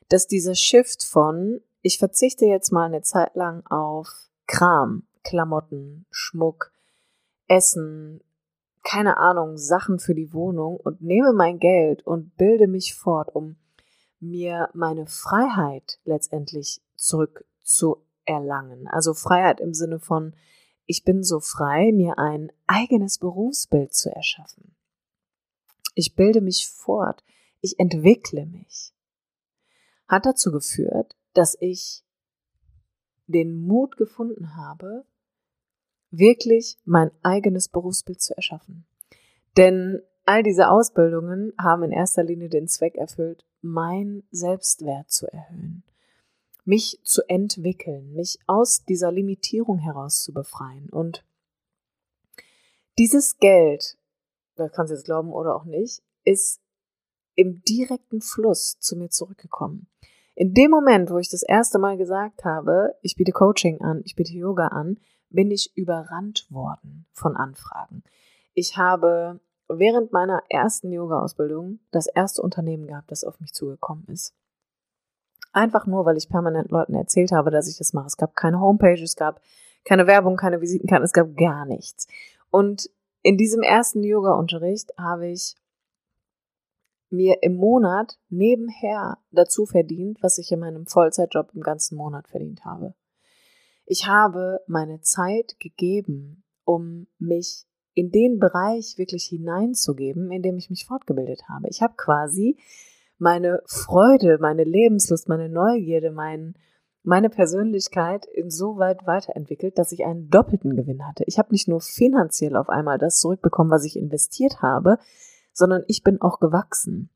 [0.07, 4.07] dass dieser Shift von, ich verzichte jetzt mal eine Zeit lang auf
[4.47, 6.71] Kram, Klamotten, Schmuck,
[7.47, 8.21] Essen,
[8.89, 13.56] keine Ahnung, Sachen für die Wohnung und nehme mein Geld und bilde mich fort, um
[14.19, 18.88] mir meine Freiheit letztendlich zurückzuerlangen.
[18.88, 20.36] Also Freiheit im Sinne von,
[20.88, 24.75] ich bin so frei, mir ein eigenes Berufsbild zu erschaffen.
[25.93, 27.23] Ich bilde mich fort,
[27.62, 28.91] ich entwickle mich.
[30.08, 32.04] Hat dazu geführt, dass ich
[33.28, 35.06] den Mut gefunden habe,
[36.11, 38.85] wirklich mein eigenes Berufsbild zu erschaffen.
[39.57, 45.83] Denn all diese Ausbildungen haben in erster Linie den Zweck erfüllt, mein Selbstwert zu erhöhen,
[46.65, 50.89] mich zu entwickeln, mich aus dieser Limitierung heraus zu befreien.
[50.89, 51.25] Und
[52.97, 53.97] dieses Geld,
[54.55, 56.61] das kannst du jetzt glauben oder auch nicht, ist
[57.35, 59.87] im direkten Fluss zu mir zurückgekommen.
[60.35, 64.15] In dem Moment, wo ich das erste Mal gesagt habe, ich biete Coaching an, ich
[64.15, 68.03] biete Yoga an, bin ich überrannt worden von Anfragen.
[68.53, 74.33] Ich habe während meiner ersten Yoga-Ausbildung das erste Unternehmen gehabt, das auf mich zugekommen ist.
[75.51, 78.07] Einfach nur, weil ich permanent Leuten erzählt habe, dass ich das mache.
[78.07, 79.41] Es gab keine Homepage, es gab
[79.85, 82.07] keine Werbung, keine Visitenkarten, es gab gar nichts.
[82.51, 82.89] Und
[83.21, 85.55] in diesem ersten Yoga-Unterricht habe ich
[87.09, 92.65] mir im Monat nebenher dazu verdient, was ich in meinem Vollzeitjob im ganzen Monat verdient
[92.65, 92.93] habe.
[93.91, 100.69] Ich habe meine Zeit gegeben, um mich in den Bereich wirklich hineinzugeben, in dem ich
[100.69, 101.69] mich fortgebildet habe.
[101.69, 102.60] Ich habe quasi
[103.17, 106.54] meine Freude, meine Lebenslust, meine Neugierde, mein,
[107.02, 111.23] meine Persönlichkeit insoweit weiterentwickelt, dass ich einen doppelten Gewinn hatte.
[111.25, 114.99] Ich habe nicht nur finanziell auf einmal das zurückbekommen, was ich investiert habe,
[115.52, 117.10] sondern ich bin auch gewachsen.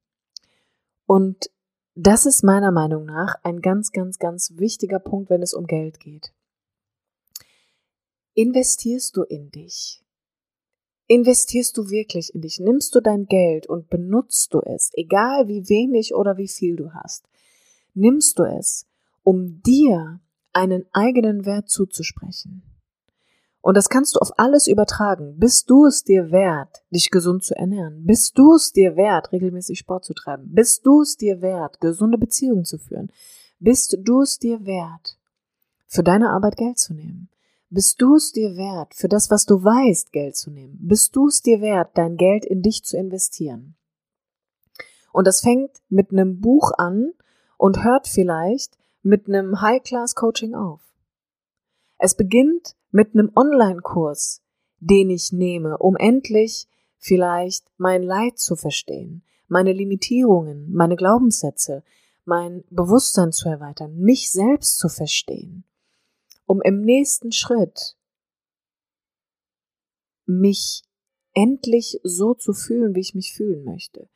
[1.05, 1.51] Und
[1.93, 5.99] das ist meiner Meinung nach ein ganz, ganz, ganz wichtiger Punkt, wenn es um Geld
[5.99, 6.33] geht.
[8.35, 10.03] Investierst du in dich?
[11.05, 12.59] Investierst du wirklich in dich?
[12.59, 16.93] Nimmst du dein Geld und benutzt du es, egal wie wenig oder wie viel du
[16.93, 17.27] hast?
[17.93, 18.87] Nimmst du es,
[19.21, 20.19] um dir
[20.51, 22.63] einen eigenen Wert zuzusprechen?
[23.61, 25.37] Und das kannst du auf alles übertragen.
[25.37, 28.03] Bist du es dir wert, dich gesund zu ernähren?
[28.05, 30.53] Bist du es dir wert, regelmäßig Sport zu treiben?
[30.53, 33.11] Bist du es dir wert, gesunde Beziehungen zu führen?
[33.59, 35.17] Bist du es dir wert,
[35.85, 37.29] für deine Arbeit Geld zu nehmen?
[37.75, 40.77] Bist du es dir wert, für das, was du weißt, Geld zu nehmen?
[40.79, 43.73] Bist du es dir wert, dein Geld in dich zu investieren?
[45.11, 47.13] Und das fängt mit einem Buch an
[47.57, 50.81] und hört vielleicht mit einem High-Class-Coaching auf.
[51.97, 54.43] Es beginnt mit einem Online-Kurs,
[54.79, 56.67] den ich nehme, um endlich
[56.99, 61.83] vielleicht mein Leid zu verstehen, meine Limitierungen, meine Glaubenssätze,
[62.23, 65.63] mein Bewusstsein zu erweitern, mich selbst zu verstehen,
[66.45, 67.97] um im nächsten Schritt
[70.25, 70.83] mich
[71.33, 74.09] endlich so zu fühlen, wie ich mich fühlen möchte.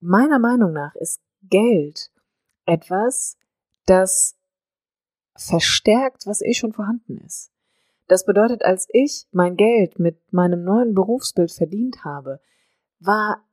[0.00, 2.10] Meiner Meinung nach ist Geld
[2.64, 3.38] etwas,
[3.86, 4.36] das
[5.36, 7.52] verstärkt, was eh schon vorhanden ist.
[8.08, 12.40] Das bedeutet, als ich mein Geld mit meinem neuen Berufsbild verdient habe,
[12.98, 13.44] war,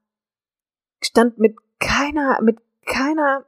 [1.02, 3.46] stand mit keiner, mit keiner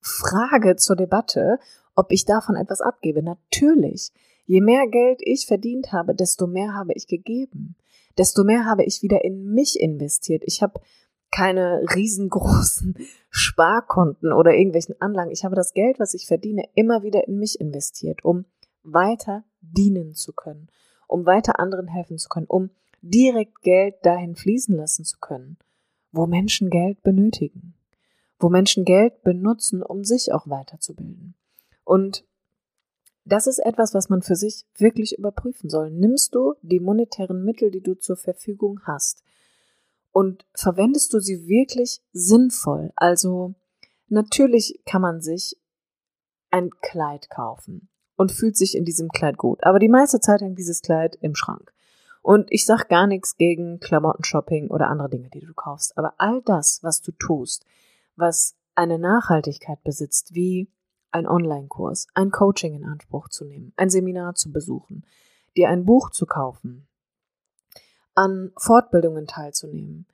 [0.00, 1.58] Frage zur Debatte,
[1.98, 3.24] ob ich davon etwas abgebe.
[3.24, 4.12] Natürlich.
[4.46, 7.76] Je mehr Geld ich verdient habe, desto mehr habe ich gegeben.
[8.16, 10.44] Desto mehr habe ich wieder in mich investiert.
[10.46, 10.80] Ich habe
[11.32, 12.96] keine riesengroßen
[13.30, 15.32] Sparkonten oder irgendwelchen Anlagen.
[15.32, 18.44] Ich habe das Geld, was ich verdiene, immer wieder in mich investiert, um
[18.84, 20.68] weiter dienen zu können,
[21.08, 22.70] um weiter anderen helfen zu können, um
[23.02, 25.58] direkt Geld dahin fließen lassen zu können,
[26.12, 27.74] wo Menschen Geld benötigen,
[28.38, 31.34] wo Menschen Geld benutzen, um sich auch weiterzubilden.
[31.88, 32.26] Und
[33.24, 35.90] das ist etwas, was man für sich wirklich überprüfen soll.
[35.90, 39.22] Nimmst du die monetären Mittel, die du zur Verfügung hast,
[40.12, 42.92] und verwendest du sie wirklich sinnvoll?
[42.94, 43.54] Also
[44.08, 45.56] natürlich kann man sich
[46.50, 50.58] ein Kleid kaufen und fühlt sich in diesem Kleid gut, aber die meiste Zeit hängt
[50.58, 51.72] dieses Kleid im Schrank.
[52.20, 56.42] Und ich sag gar nichts gegen Klamottenshopping oder andere Dinge, die du kaufst, aber all
[56.42, 57.64] das, was du tust,
[58.14, 60.68] was eine Nachhaltigkeit besitzt, wie
[61.10, 65.04] ein Online-Kurs, ein Coaching in Anspruch zu nehmen, ein Seminar zu besuchen,
[65.56, 66.86] dir ein Buch zu kaufen,
[68.14, 70.06] an Fortbildungen teilzunehmen,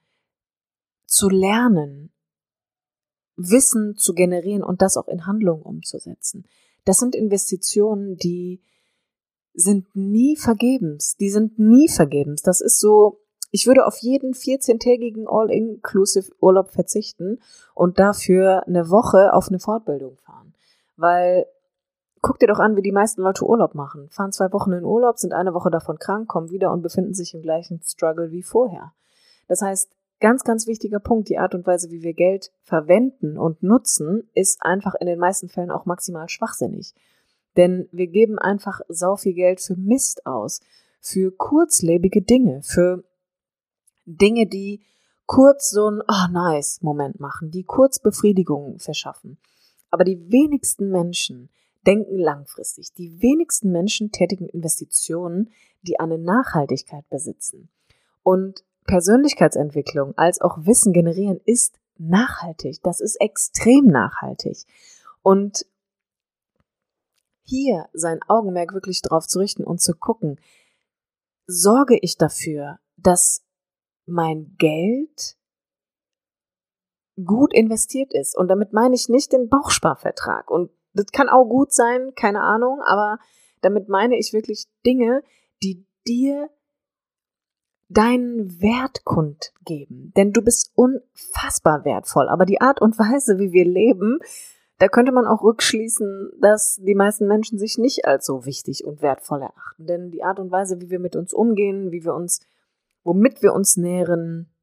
[1.06, 2.10] zu lernen,
[3.36, 6.44] Wissen zu generieren und das auch in Handlung umzusetzen.
[6.84, 8.62] Das sind Investitionen, die
[9.54, 11.16] sind nie vergebens.
[11.16, 12.42] Die sind nie vergebens.
[12.42, 17.40] Das ist so, ich würde auf jeden 14-tägigen All-Inclusive Urlaub verzichten
[17.74, 20.53] und dafür eine Woche auf eine Fortbildung fahren.
[20.96, 21.46] Weil
[22.24, 24.08] guck dir doch an, wie die meisten Leute Urlaub machen.
[24.08, 27.34] Fahren zwei Wochen in Urlaub, sind eine Woche davon krank, kommen wieder und befinden sich
[27.34, 28.94] im gleichen Struggle wie vorher.
[29.46, 33.62] Das heißt, ganz, ganz wichtiger Punkt, die Art und Weise, wie wir Geld verwenden und
[33.62, 36.94] nutzen, ist einfach in den meisten Fällen auch maximal schwachsinnig.
[37.58, 40.60] Denn wir geben einfach sau viel Geld für Mist aus,
[41.00, 43.04] für kurzlebige Dinge, für
[44.06, 44.80] Dinge, die
[45.26, 49.36] kurz so ein oh nice Moment machen, die kurz Befriedigung verschaffen.
[49.94, 51.50] Aber die wenigsten Menschen
[51.86, 52.92] denken langfristig.
[52.94, 55.52] Die wenigsten Menschen tätigen Investitionen,
[55.82, 57.68] die eine Nachhaltigkeit besitzen.
[58.24, 62.82] Und Persönlichkeitsentwicklung als auch Wissen generieren ist nachhaltig.
[62.82, 64.64] Das ist extrem nachhaltig.
[65.22, 65.64] Und
[67.44, 70.40] hier sein Augenmerk wirklich drauf zu richten und zu gucken,
[71.46, 73.44] sorge ich dafür, dass
[74.06, 75.36] mein Geld
[77.22, 78.36] gut investiert ist.
[78.36, 82.80] Und damit meine ich nicht den Bauchsparvertrag und das kann auch gut sein, keine Ahnung,
[82.80, 83.18] aber
[83.60, 85.22] damit meine ich wirklich Dinge,
[85.62, 86.50] die dir
[87.88, 90.12] deinen Wert kundgeben.
[90.16, 92.28] Denn du bist unfassbar wertvoll.
[92.28, 94.18] Aber die Art und Weise, wie wir leben,
[94.78, 99.02] da könnte man auch rückschließen, dass die meisten Menschen sich nicht als so wichtig und
[99.02, 99.86] wertvoll erachten.
[99.86, 102.40] Denn die Art und Weise, wie wir mit uns umgehen, wie wir uns,
[103.04, 104.53] womit wir uns nähren,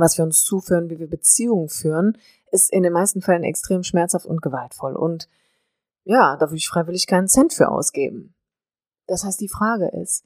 [0.00, 2.18] was wir uns zuführen, wie wir Beziehungen führen,
[2.50, 4.96] ist in den meisten Fällen extrem schmerzhaft und gewaltvoll.
[4.96, 5.28] Und
[6.04, 8.34] ja, da würde ich freiwillig keinen Cent für ausgeben.
[9.06, 10.24] Das heißt, die Frage ist,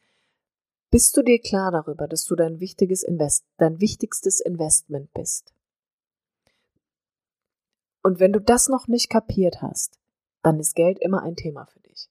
[0.90, 5.54] bist du dir klar darüber, dass du dein wichtiges Invest, dein wichtigstes Investment bist?
[8.02, 9.98] Und wenn du das noch nicht kapiert hast,
[10.42, 12.10] dann ist Geld immer ein Thema für dich.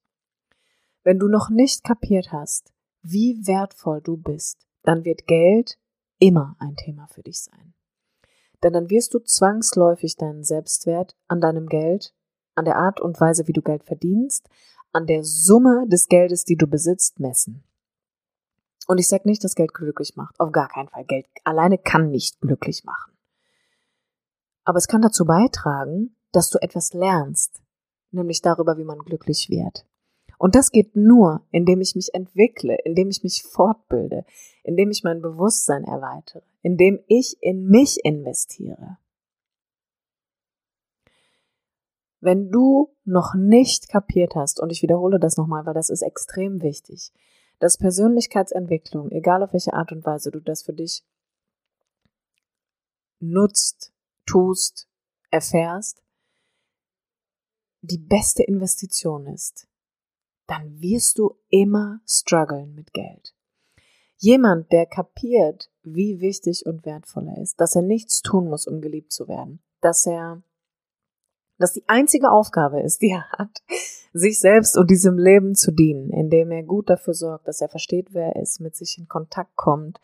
[1.04, 2.72] Wenn du noch nicht kapiert hast,
[3.02, 5.78] wie wertvoll du bist, dann wird Geld
[6.22, 7.74] immer ein Thema für dich sein.
[8.64, 12.14] Denn dann wirst du zwangsläufig deinen Selbstwert an deinem Geld
[12.56, 14.48] an der Art und Weise, wie du Geld verdienst,
[14.92, 17.64] an der Summe des Geldes, die du besitzt, messen.
[18.88, 20.40] Und ich sage nicht, dass Geld glücklich macht.
[20.40, 21.06] Auf gar keinen Fall.
[21.06, 23.14] Geld alleine kann nicht glücklich machen.
[24.64, 27.62] Aber es kann dazu beitragen, dass du etwas lernst,
[28.12, 29.86] nämlich darüber, wie man glücklich wird.
[30.42, 34.26] Und das geht nur, indem ich mich entwickle, indem ich mich fortbilde,
[34.64, 38.98] indem ich mein Bewusstsein erweitere, indem ich in mich investiere.
[42.22, 46.64] Wenn du noch nicht kapiert hast, und ich wiederhole das nochmal, weil das ist extrem
[46.64, 47.14] wichtig,
[47.60, 51.06] dass Persönlichkeitsentwicklung, egal auf welche Art und Weise du das für dich
[53.20, 53.94] nutzt,
[54.26, 54.90] tust,
[55.30, 56.02] erfährst,
[57.82, 59.68] die beste Investition ist,
[60.52, 63.34] dann wirst du immer strugglen mit Geld.
[64.18, 68.82] Jemand, der kapiert, wie wichtig und wertvoll er ist, dass er nichts tun muss, um
[68.82, 70.44] geliebt zu werden, dass er,
[71.58, 73.64] dass die einzige Aufgabe ist, die er hat,
[74.14, 78.14] sich selbst und diesem Leben zu dienen, indem er gut dafür sorgt, dass er versteht,
[78.14, 80.02] wer er ist, mit sich in Kontakt kommt,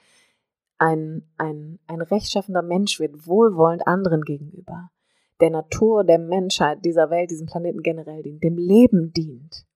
[0.78, 4.92] ein, ein, ein rechtschaffender Mensch wird, wohlwollend anderen gegenüber,
[5.42, 9.67] der Natur, der Menschheit, dieser Welt, diesem Planeten generell dient, dem Leben dient,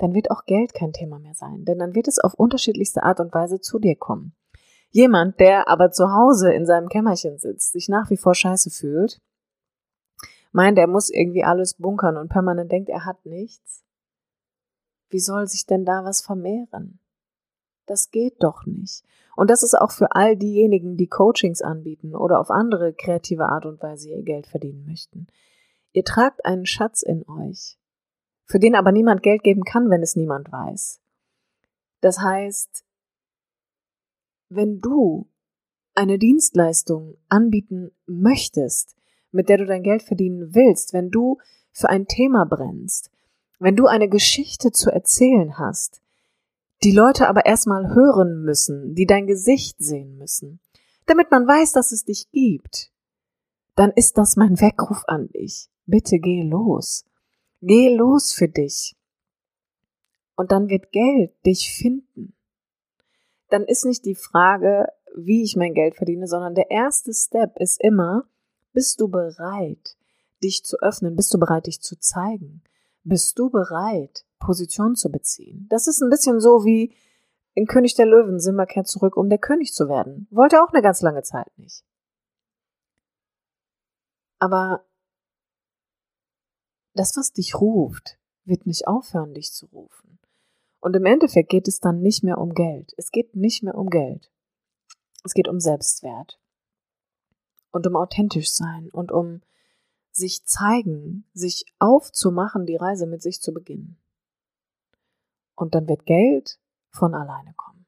[0.00, 3.20] dann wird auch Geld kein Thema mehr sein, denn dann wird es auf unterschiedlichste Art
[3.20, 4.34] und Weise zu dir kommen.
[4.90, 9.20] Jemand, der aber zu Hause in seinem Kämmerchen sitzt, sich nach wie vor scheiße fühlt,
[10.52, 13.84] meint, er muss irgendwie alles bunkern und permanent denkt, er hat nichts.
[15.08, 16.98] Wie soll sich denn da was vermehren?
[17.86, 19.04] Das geht doch nicht.
[19.36, 23.66] Und das ist auch für all diejenigen, die Coachings anbieten oder auf andere kreative Art
[23.66, 25.26] und Weise ihr Geld verdienen möchten.
[25.92, 27.79] Ihr tragt einen Schatz in euch,
[28.50, 31.00] für den aber niemand Geld geben kann, wenn es niemand weiß.
[32.00, 32.84] Das heißt,
[34.48, 35.28] wenn du
[35.94, 38.96] eine Dienstleistung anbieten möchtest,
[39.30, 41.38] mit der du dein Geld verdienen willst, wenn du
[41.70, 43.12] für ein Thema brennst,
[43.60, 46.02] wenn du eine Geschichte zu erzählen hast,
[46.82, 50.58] die Leute aber erstmal hören müssen, die dein Gesicht sehen müssen,
[51.06, 52.90] damit man weiß, dass es dich gibt,
[53.76, 55.68] dann ist das mein Weckruf an dich.
[55.86, 57.04] Bitte geh los.
[57.60, 58.96] Geh los für dich.
[60.36, 62.34] Und dann wird Geld dich finden.
[63.48, 67.80] Dann ist nicht die Frage, wie ich mein Geld verdiene, sondern der erste Step ist
[67.82, 68.24] immer,
[68.72, 69.96] bist du bereit,
[70.42, 71.16] dich zu öffnen?
[71.16, 72.62] Bist du bereit, dich zu zeigen?
[73.02, 75.66] Bist du bereit, Position zu beziehen?
[75.68, 76.94] Das ist ein bisschen so wie
[77.54, 80.28] in König der Löwen, Simba kehrt zurück, um der König zu werden.
[80.30, 81.84] Wollte auch eine ganz lange Zeit nicht.
[84.38, 84.84] Aber
[86.94, 90.18] das, was dich ruft, wird nicht aufhören, dich zu rufen.
[90.80, 92.92] Und im Endeffekt geht es dann nicht mehr um Geld.
[92.96, 94.30] Es geht nicht mehr um Geld.
[95.24, 96.40] Es geht um Selbstwert.
[97.70, 99.42] Und um authentisch sein und um
[100.10, 103.98] sich zeigen, sich aufzumachen, die Reise mit sich zu beginnen.
[105.54, 106.58] Und dann wird Geld
[106.90, 107.86] von alleine kommen.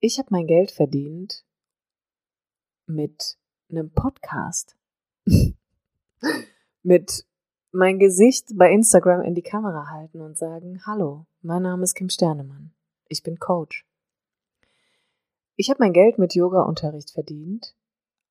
[0.00, 1.44] Ich habe mein Geld verdient
[2.86, 4.76] mit einem Podcast.
[6.82, 7.26] mit
[7.72, 12.08] mein Gesicht bei Instagram in die Kamera halten und sagen, hallo, mein Name ist Kim
[12.08, 12.74] Sternemann.
[13.08, 13.86] Ich bin Coach.
[15.56, 17.74] Ich habe mein Geld mit Yoga-Unterricht verdient,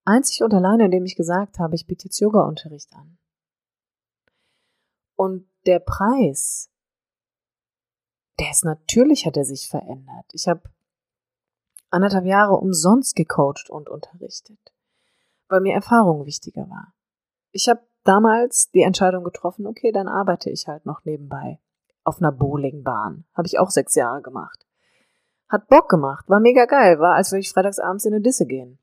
[0.06, 3.18] einzig und alleine, indem ich gesagt habe, ich biete jetzt Yoga-Unterricht an.
[5.16, 6.70] Und der Preis,
[8.40, 10.26] der ist natürlich, hat er sich verändert.
[10.34, 10.64] Ich habe
[11.92, 14.74] anderthalb Jahre umsonst gecoacht und unterrichtet,
[15.48, 16.94] weil mir Erfahrung wichtiger war.
[17.52, 21.60] Ich habe damals die Entscheidung getroffen, okay, dann arbeite ich halt noch nebenbei
[22.04, 23.26] auf einer Bowlingbahn.
[23.34, 24.66] Habe ich auch sechs Jahre gemacht.
[25.50, 28.80] Hat Bock gemacht, war mega geil, war, als würde ich freitagsabends in eine Disse gehen.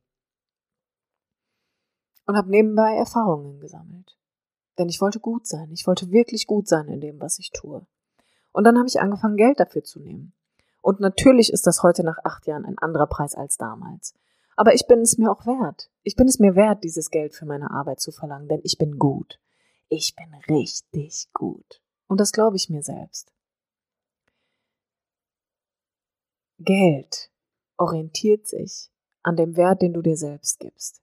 [2.27, 4.19] Und habe nebenbei Erfahrungen gesammelt.
[4.79, 5.71] Denn ich wollte gut sein.
[5.73, 7.87] Ich wollte wirklich gut sein in dem, was ich tue.
[8.53, 10.35] Und dann habe ich angefangen, Geld dafür zu nehmen.
[10.83, 14.15] Und natürlich ist das heute nach acht Jahren ein anderer Preis als damals.
[14.59, 15.89] Aber ich bin es mir auch wert.
[16.03, 18.99] Ich bin es mir wert, dieses Geld für meine Arbeit zu verlangen, denn ich bin
[18.99, 19.39] gut.
[19.89, 21.81] Ich bin richtig gut.
[22.09, 23.33] Und das glaube ich mir selbst.
[26.59, 27.31] Geld
[27.77, 28.91] orientiert sich
[29.23, 31.03] an dem Wert, den du dir selbst gibst.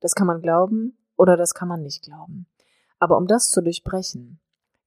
[0.00, 2.46] Das kann man glauben oder das kann man nicht glauben.
[2.98, 4.40] Aber um das zu durchbrechen,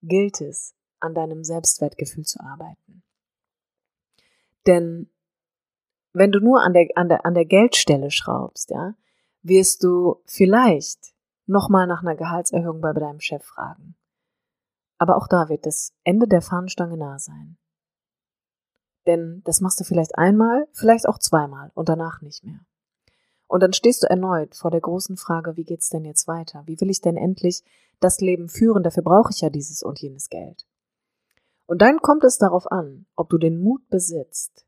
[0.03, 3.01] gilt es, an deinem Selbstwertgefühl zu arbeiten.
[4.67, 5.09] Denn
[6.15, 8.95] wenn du nur an der, an der, an der Geldstelle schraubst, ja,
[9.43, 11.13] wirst du vielleicht
[11.45, 13.95] nochmal nach einer Gehaltserhöhung bei deinem Chef fragen.
[14.97, 17.57] Aber auch da wird das Ende der Fahnenstange nah sein.
[19.05, 22.61] Denn das machst du vielleicht einmal, vielleicht auch zweimal und danach nicht mehr.
[23.47, 26.63] Und dann stehst du erneut vor der großen Frage, wie geht's denn jetzt weiter?
[26.65, 27.63] Wie will ich denn endlich
[27.99, 28.81] das Leben führen?
[28.81, 30.65] Dafür brauche ich ja dieses und jenes Geld.
[31.67, 34.65] Und dann kommt es darauf an, ob du den Mut besitzt,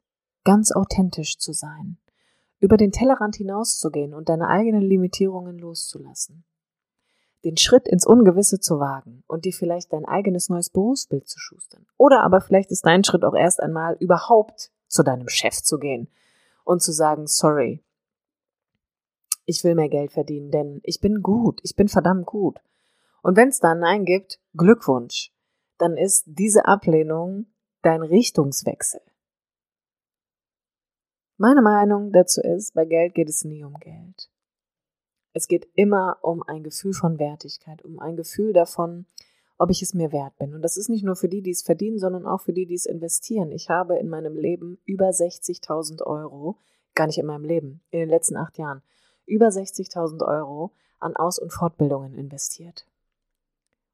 [0.47, 1.97] ganz authentisch zu sein,
[2.61, 6.45] über den Tellerrand hinauszugehen und deine eigenen Limitierungen loszulassen,
[7.43, 11.85] den Schritt ins Ungewisse zu wagen und dir vielleicht dein eigenes neues Berufsbild zu schustern.
[11.97, 16.07] Oder aber vielleicht ist dein Schritt auch erst einmal überhaupt zu deinem Chef zu gehen
[16.63, 17.83] und zu sagen, sorry,
[19.43, 22.61] ich will mehr Geld verdienen, denn ich bin gut, ich bin verdammt gut.
[23.21, 25.33] Und wenn es da ein Nein gibt, Glückwunsch,
[25.77, 27.47] dann ist diese Ablehnung
[27.81, 29.01] dein Richtungswechsel.
[31.39, 34.31] Meine Meinung dazu ist, bei Geld geht es nie um Geld.
[35.33, 39.05] Es geht immer um ein Gefühl von Wertigkeit, um ein Gefühl davon,
[39.59, 40.55] ob ich es mir wert bin.
[40.55, 42.73] Und das ist nicht nur für die, die es verdienen, sondern auch für die, die
[42.73, 43.51] es investieren.
[43.51, 46.57] Ich habe in meinem Leben über 60.000 Euro,
[46.95, 48.81] gar nicht in meinem Leben, in den letzten acht Jahren,
[49.27, 52.87] über 60.000 Euro an Aus- und Fortbildungen investiert.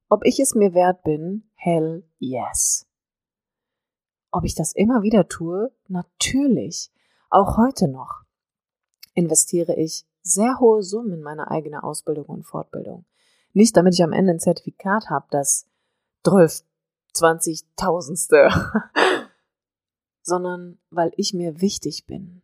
[0.08, 1.44] Ob ich es mir wert bin?
[1.56, 2.88] Hell yes.
[4.32, 5.74] Ob ich das immer wieder tue?
[5.90, 6.93] Natürlich.
[7.34, 8.26] Auch heute noch
[9.16, 13.06] investiere ich sehr hohe Summen in meine eigene Ausbildung und Fortbildung.
[13.54, 15.66] Nicht, damit ich am Ende ein Zertifikat habe, das
[16.26, 16.62] 12,
[17.16, 18.82] 20.000ste,
[20.22, 22.44] sondern weil ich mir wichtig bin.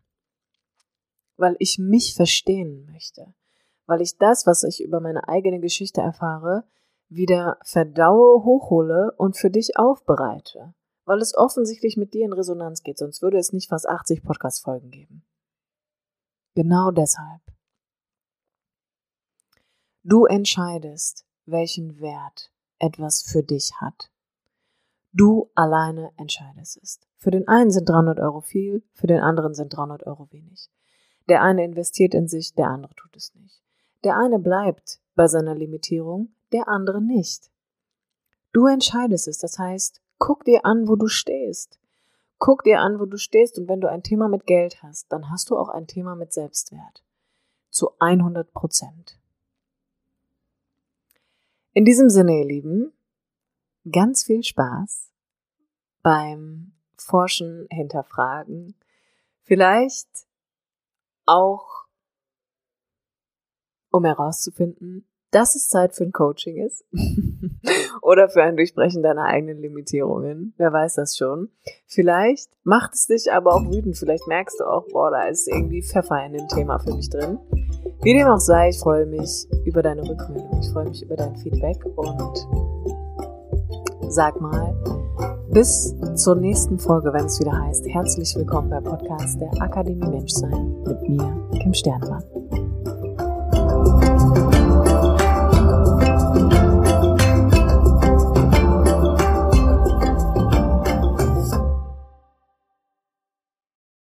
[1.38, 3.36] Weil ich mich verstehen möchte.
[3.86, 6.64] Weil ich das, was ich über meine eigene Geschichte erfahre,
[7.10, 10.74] wieder verdaue, hochhole und für dich aufbereite.
[11.10, 14.92] Weil es offensichtlich mit dir in Resonanz geht, sonst würde es nicht fast 80 Podcast-Folgen
[14.92, 15.26] geben.
[16.54, 17.42] Genau deshalb.
[20.04, 24.12] Du entscheidest, welchen Wert etwas für dich hat.
[25.12, 27.00] Du alleine entscheidest es.
[27.18, 30.70] Für den einen sind 300 Euro viel, für den anderen sind 300 Euro wenig.
[31.28, 33.64] Der eine investiert in sich, der andere tut es nicht.
[34.04, 37.50] Der eine bleibt bei seiner Limitierung, der andere nicht.
[38.54, 41.80] Du entscheidest es, das heißt, guck dir an, wo du stehst.
[42.38, 45.30] Guck dir an, wo du stehst und wenn du ein Thema mit Geld hast, dann
[45.30, 47.04] hast du auch ein Thema mit Selbstwert.
[47.70, 49.20] Zu 100 Prozent.
[51.74, 52.94] In diesem Sinne, ihr Lieben,
[53.90, 55.10] ganz viel Spaß
[56.02, 58.76] beim Forschen, Hinterfragen,
[59.44, 60.08] vielleicht
[61.26, 61.86] auch,
[63.92, 66.86] um herauszufinden, dass es Zeit für ein Coaching ist
[68.02, 70.54] oder für ein Durchbrechen deiner eigenen Limitierungen.
[70.58, 71.50] Wer weiß das schon.
[71.86, 73.98] Vielleicht macht es dich aber auch wütend.
[73.98, 77.40] Vielleicht merkst du auch, boah, da ist irgendwie Pfeffer in dem Thema für mich drin.
[78.02, 80.60] Wie dem auch sei, ich freue mich über deine Rückmeldung.
[80.62, 82.48] Ich freue mich über dein Feedback und
[84.10, 84.74] sag mal,
[85.52, 90.82] bis zur nächsten Folge, wenn es wieder heißt, herzlich willkommen bei Podcast der Akademie Menschsein
[90.84, 92.24] mit mir, Kim Sternemann.